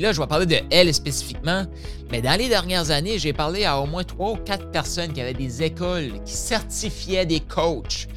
[0.00, 1.66] Là, je vais parler de elle spécifiquement,
[2.10, 5.20] mais dans les dernières années, j'ai parlé à au moins trois ou quatre personnes qui
[5.20, 8.08] avaient des écoles, qui certifiaient des coachs.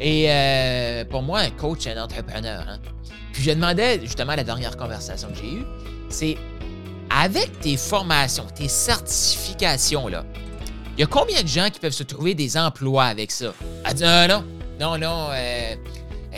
[0.00, 2.64] Et euh, pour moi, un coach, c'est un entrepreneur.
[2.68, 2.78] Hein.
[3.32, 5.64] Puis je demandais, justement, la dernière conversation que j'ai eue,
[6.08, 6.36] c'est
[7.10, 10.24] avec tes formations, tes certifications, là,
[10.96, 13.52] il y a combien de gens qui peuvent se trouver des emplois avec ça?
[13.84, 14.44] Elle dit, non, non,
[14.80, 15.74] non, non, euh,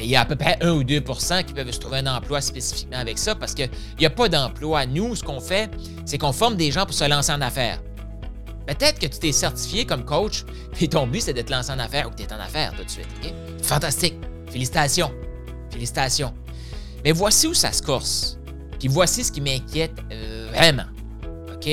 [0.00, 2.40] il y a à peu près 1 ou 2% qui peuvent se trouver un emploi
[2.40, 4.86] spécifiquement avec ça parce qu'il n'y a pas d'emploi.
[4.86, 5.70] Nous, ce qu'on fait,
[6.04, 7.80] c'est qu'on forme des gens pour se lancer en affaires.
[8.66, 10.44] Peut-être que tu t'es certifié comme coach,
[10.80, 12.74] et ton but, c'est de te lancer en affaires ou que tu es en affaires
[12.76, 13.08] tout de suite.
[13.62, 14.14] Fantastique.
[14.50, 15.10] Félicitations.
[15.70, 16.34] Félicitations.
[17.04, 18.38] Mais voici où ça se corse.
[18.78, 20.84] Puis voici ce qui m'inquiète euh, vraiment.
[21.54, 21.68] OK?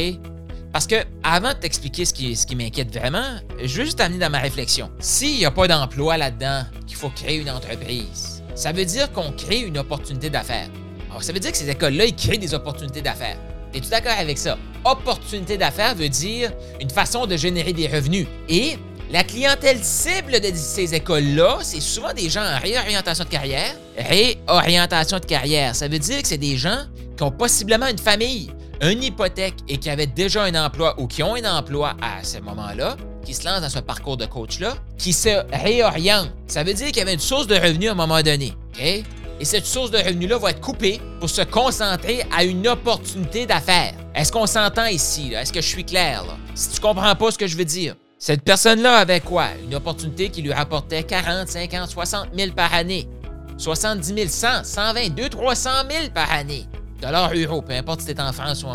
[0.76, 4.40] Parce que avant de t'expliquer ce qui, m'inquiète vraiment, je veux juste t'amener dans ma
[4.40, 4.92] réflexion.
[5.00, 9.32] S'il n'y a pas d'emploi là-dedans, qu'il faut créer une entreprise, ça veut dire qu'on
[9.32, 10.68] crée une opportunité d'affaires.
[11.10, 13.38] Alors, ça veut dire que ces écoles-là, ils créent des opportunités d'affaires.
[13.74, 14.58] Es-tu d'accord avec ça?
[14.84, 16.52] Opportunité d'affaires veut dire
[16.82, 18.28] une façon de générer des revenus.
[18.50, 18.78] Et
[19.14, 23.76] la clientèle cible de ces écoles-là, c'est souvent des gens en réorientation de carrière.
[23.98, 26.84] Réorientation de carrière, ça veut dire que c'est des gens
[27.16, 31.24] qui ont possiblement une famille, une hypothèque et qui avaient déjà un emploi ou qui
[31.24, 35.14] ont un emploi à ce moment-là, qui se lancent dans ce parcours de coach-là, qui
[35.14, 36.32] se réorientent.
[36.48, 38.54] Ça veut dire qu'il y avait une source de revenus à un moment donné.
[38.80, 39.04] Et
[39.42, 43.94] cette source de revenus-là va être coupée pour se concentrer à une opportunité d'affaires.
[44.14, 45.34] Est-ce qu'on s'entend ici?
[45.34, 46.24] Est-ce que je suis clair?
[46.54, 49.48] Si tu comprends pas ce que je veux dire, cette personne-là avait quoi?
[49.64, 53.10] Une opportunité qui lui rapportait 40, 50, 60 000 par année.
[53.58, 56.66] 70 000, 100, 120, 200, 300 000 par année
[57.06, 58.68] dollars, euros, peu importe si tu es en France ou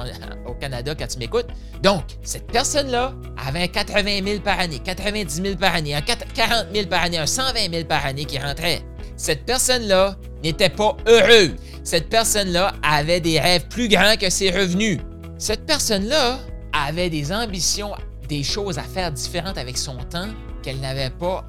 [0.49, 1.49] au Canada quand tu m'écoutes.
[1.83, 3.13] Donc, cette personne-là
[3.47, 5.97] avait 80 000 par année, 90 000 par année,
[6.35, 8.83] 40 000 par année, 120 000 par année qui rentrait.
[9.17, 11.55] Cette personne-là n'était pas heureuse.
[11.85, 14.99] Cette personne-là avait des rêves plus grands que ses revenus.
[15.39, 16.39] Cette personne-là
[16.73, 17.93] avait des ambitions,
[18.29, 20.29] des choses à faire différentes avec son temps
[20.63, 21.45] qu'elle n'avait pas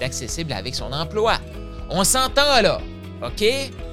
[0.00, 1.38] d'accessible avec son emploi.
[1.90, 2.80] On s'entend là,
[3.22, 3.44] OK?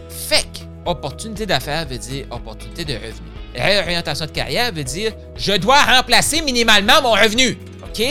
[0.09, 0.47] Fait
[0.87, 3.27] opportunité d'affaires veut dire opportunité de revenu.
[3.55, 7.57] Réorientation de carrière veut dire je dois remplacer minimalement mon revenu.
[7.83, 8.03] OK?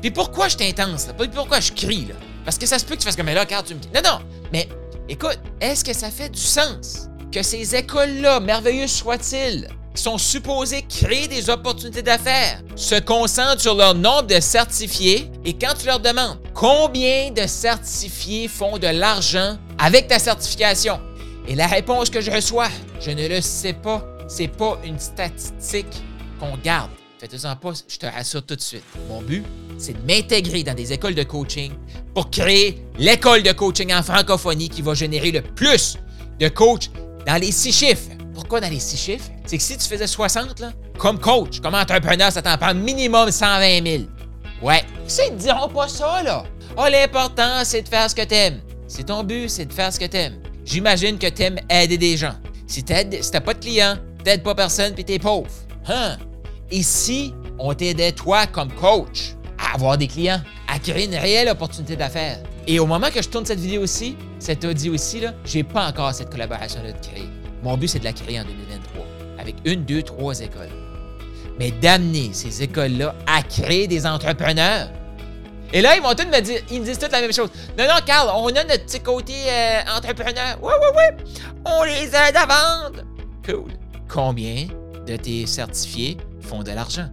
[0.00, 1.08] Puis pourquoi je t'intense?
[1.34, 2.06] Pourquoi je crie?
[2.06, 2.14] Là?
[2.44, 3.88] Parce que ça se peut que tu fasses comme là, car tu me dis.
[3.94, 4.18] Non, non,
[4.52, 4.68] mais
[5.08, 10.82] écoute, est-ce que ça fait du sens que ces écoles-là, merveilleuses soient-ils, qui sont supposées
[10.82, 16.00] créer des opportunités d'affaires, se concentrent sur leur nombre de certifiés et quand tu leur
[16.00, 21.00] demandes combien de certifiés font de l'argent avec ta certification,
[21.46, 22.68] et la réponse que je reçois,
[23.00, 24.04] je ne le sais pas.
[24.28, 26.02] C'est pas une statistique
[26.38, 26.90] qu'on garde.
[27.18, 28.84] Faites-en pas, je te rassure tout de suite.
[29.08, 29.44] Mon but,
[29.78, 31.72] c'est de m'intégrer dans des écoles de coaching
[32.14, 35.98] pour créer l'école de coaching en francophonie qui va générer le plus
[36.40, 36.90] de coachs
[37.26, 38.10] dans les six chiffres.
[38.34, 39.30] Pourquoi dans les six chiffres?
[39.44, 43.30] C'est que si tu faisais 60, là, comme coach, comme entrepreneur, ça t'en prend minimum
[43.30, 44.02] 120 000.
[44.62, 44.82] Ouais.
[45.06, 46.44] Ça, ils te diront pas ça, là.
[46.76, 48.60] Oh, l'important, c'est de faire ce que t'aimes.
[48.88, 50.40] C'est ton but, c'est de faire ce que t'aimes.
[50.64, 52.34] J'imagine que t'aimes aider des gens.
[52.66, 55.50] Si t'as pas de clients, t'aides pas personne puis t'es pauvre.
[55.88, 56.16] Hein?
[56.70, 61.48] Et si on t'aidait toi comme coach à avoir des clients, à créer une réelle
[61.48, 62.38] opportunité d'affaires?
[62.66, 65.88] Et au moment que je tourne cette vidéo aussi, cet audio aussi, là, j'ai pas
[65.88, 67.28] encore cette collaboration-là de créer.
[67.62, 69.04] Mon but, c'est de la créer en 2023
[69.38, 70.70] avec une, deux, trois écoles.
[71.58, 74.90] Mais d'amener ces écoles-là à créer des entrepreneurs
[75.72, 77.48] et là, ils vont tous me dire, ils me disent toutes la même chose.
[77.78, 80.62] Non, non, Carl, on a notre petit côté euh, entrepreneur.
[80.62, 81.16] Ouais, ouais, ouais.
[81.64, 83.02] On les aide à vendre.
[83.44, 83.72] Cool.
[84.08, 84.66] Combien
[85.06, 87.08] de tes certifiés font de l'argent?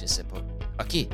[0.00, 0.38] Je sais pas.
[0.80, 1.08] OK.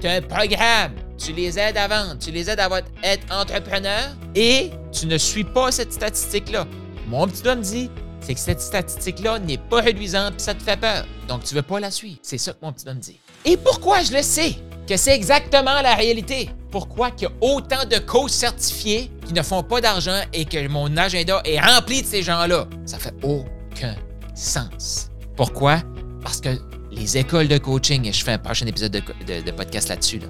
[0.00, 0.94] Tu as un programme.
[1.16, 2.18] Tu les aides à vendre.
[2.18, 2.68] Tu les aides à
[3.04, 6.66] être entrepreneur et tu ne suis pas cette statistique-là.
[7.06, 10.62] Mon petit doigt me dit, c'est que cette statistique-là n'est pas réduisante et ça te
[10.62, 11.04] fait peur.
[11.28, 12.18] Donc, tu veux pas la suivre.
[12.22, 13.18] C'est ça que mon petit homme dit.
[13.44, 14.56] Et pourquoi je le sais?
[14.86, 16.50] Que c'est exactement la réalité?
[16.70, 20.68] Pourquoi qu'il y a autant de coachs certifiés qui ne font pas d'argent et que
[20.68, 22.66] mon agenda est rempli de ces gens-là?
[22.86, 23.96] Ça fait aucun
[24.34, 25.10] sens.
[25.36, 25.78] Pourquoi?
[26.22, 26.50] Parce que
[26.92, 30.20] les écoles de coaching, et je fais un prochain épisode de, podcast là-dessus,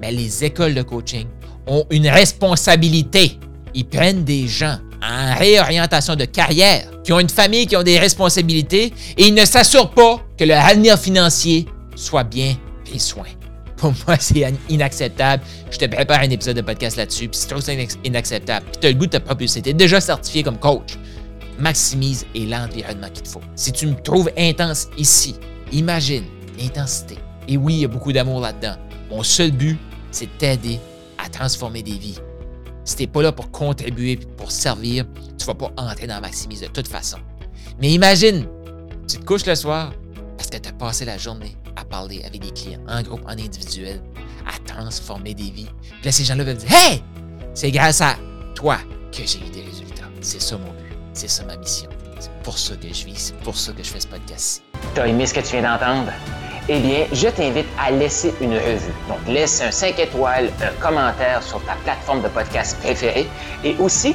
[0.00, 1.26] mais les écoles de coaching
[1.66, 3.38] ont une responsabilité.
[3.74, 7.98] Ils prennent des gens en réorientation de carrière, qui ont une famille, qui ont des
[7.98, 11.66] responsabilités, et ils ne s'assurent pas que leur avenir financier
[11.96, 13.24] soit bien pris soin.
[13.80, 15.42] Pour moi, c'est inacceptable.
[15.70, 17.28] Je te prépare un épisode de podcast là-dessus.
[17.28, 17.72] Puis si tu trouves ça
[18.04, 20.98] inacceptable, puis tu as le goût de te propulser, tu déjà certifié comme coach,
[21.58, 23.40] maximise et l'environnement qu'il te faut.
[23.56, 25.34] Si tu me trouves intense ici,
[25.72, 26.24] imagine
[26.58, 27.16] l'intensité.
[27.48, 28.76] Et oui, il y a beaucoup d'amour là-dedans.
[29.10, 29.78] Mon seul but,
[30.10, 30.78] c'est de t'aider
[31.16, 32.18] à transformer des vies.
[32.84, 35.06] Si tu n'es pas là pour contribuer pour servir,
[35.38, 37.18] tu vas pas entrer dans Maximise de toute façon.
[37.80, 38.46] Mais imagine,
[39.08, 39.92] tu te couches le soir
[40.36, 41.56] parce que tu as passé la journée
[41.90, 44.00] parler avec des clients, en groupe, en individuel,
[44.46, 45.68] à transformer des vies.
[45.82, 47.02] Puis là, ces gens-là veulent dire Hey,
[47.52, 48.14] c'est grâce à
[48.54, 48.78] toi
[49.12, 50.04] que j'ai eu des résultats.
[50.22, 50.96] C'est ça mon but.
[51.12, 51.90] C'est ça ma mission.
[52.18, 53.16] C'est pour ça que je vis.
[53.18, 54.62] C'est pour ça que je fais ce podcast-ci.
[54.94, 56.12] T'as aimé ce que tu viens d'entendre?
[56.68, 58.92] Eh bien, je t'invite à laisser une revue.
[59.08, 63.26] Donc, laisse un 5 étoiles, un commentaire sur ta plateforme de podcast préférée
[63.64, 64.14] et aussi,